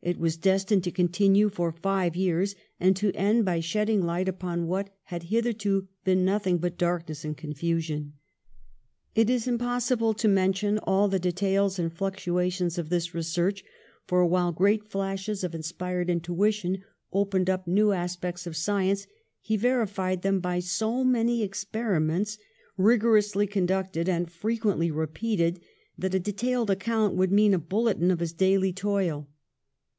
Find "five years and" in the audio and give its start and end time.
1.72-2.94